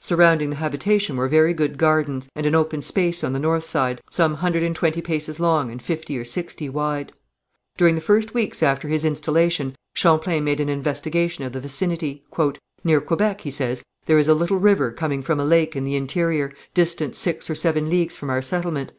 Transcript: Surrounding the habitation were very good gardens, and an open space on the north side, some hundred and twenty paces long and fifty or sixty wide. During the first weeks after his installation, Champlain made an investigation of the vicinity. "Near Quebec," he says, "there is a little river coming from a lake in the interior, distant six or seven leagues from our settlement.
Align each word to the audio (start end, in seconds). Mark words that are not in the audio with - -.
Surrounding 0.00 0.50
the 0.50 0.54
habitation 0.62 1.16
were 1.16 1.26
very 1.26 1.52
good 1.52 1.76
gardens, 1.76 2.28
and 2.36 2.46
an 2.46 2.54
open 2.54 2.80
space 2.80 3.24
on 3.24 3.32
the 3.32 3.40
north 3.40 3.64
side, 3.64 4.00
some 4.08 4.34
hundred 4.34 4.62
and 4.62 4.76
twenty 4.76 5.02
paces 5.02 5.40
long 5.40 5.68
and 5.68 5.82
fifty 5.82 6.16
or 6.16 6.24
sixty 6.24 6.68
wide. 6.68 7.10
During 7.76 7.96
the 7.96 8.00
first 8.00 8.34
weeks 8.34 8.62
after 8.62 8.86
his 8.86 9.04
installation, 9.04 9.74
Champlain 9.92 10.44
made 10.44 10.60
an 10.60 10.68
investigation 10.68 11.42
of 11.42 11.52
the 11.52 11.60
vicinity. 11.60 12.22
"Near 12.84 13.00
Quebec," 13.00 13.40
he 13.40 13.50
says, 13.50 13.82
"there 14.06 14.16
is 14.16 14.28
a 14.28 14.34
little 14.34 14.58
river 14.58 14.92
coming 14.92 15.22
from 15.22 15.40
a 15.40 15.44
lake 15.44 15.74
in 15.74 15.82
the 15.82 15.96
interior, 15.96 16.52
distant 16.72 17.16
six 17.16 17.50
or 17.50 17.56
seven 17.56 17.90
leagues 17.90 18.16
from 18.16 18.30
our 18.30 18.42
settlement. 18.42 18.92